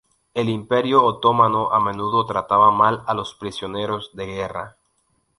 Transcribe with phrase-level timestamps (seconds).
[0.33, 4.77] El Imperio Otomano a menudo trataba mal a los prisioneros de guerra.